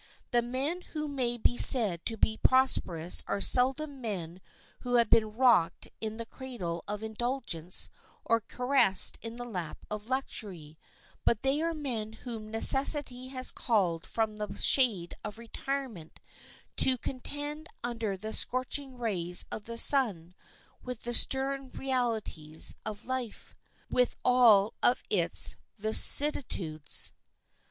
The 0.31 0.41
men 0.41 0.81
who 0.93 1.07
may 1.07 1.37
be 1.37 1.57
said 1.59 2.07
to 2.07 2.17
be 2.17 2.35
prosperous 2.35 3.23
are 3.27 3.39
seldom 3.39 4.01
men 4.01 4.41
who 4.79 4.95
have 4.95 5.11
been 5.11 5.33
rocked 5.33 5.89
in 5.99 6.17
the 6.17 6.25
cradle 6.25 6.83
of 6.87 7.03
indulgence 7.03 7.87
or 8.25 8.41
caressed 8.41 9.19
in 9.21 9.35
the 9.35 9.45
lap 9.45 9.85
of 9.91 10.07
luxury, 10.09 10.79
but 11.23 11.43
they 11.43 11.61
are 11.61 11.75
men 11.75 12.13
whom 12.13 12.49
necessity 12.49 13.27
has 13.27 13.51
called 13.51 14.07
from 14.07 14.37
the 14.37 14.57
shade 14.59 15.13
of 15.23 15.37
retirement 15.37 16.19
to 16.77 16.97
contend 16.97 17.67
under 17.83 18.17
the 18.17 18.33
scorching 18.33 18.97
rays 18.97 19.45
of 19.51 19.65
the 19.65 19.77
sun 19.77 20.33
with 20.81 21.01
the 21.01 21.13
stern 21.13 21.69
realities 21.75 22.73
of 22.87 23.05
life, 23.05 23.55
with 23.87 24.15
all 24.25 24.73
of 24.81 25.03
its 25.11 25.57
vicissitudes. 25.77 27.13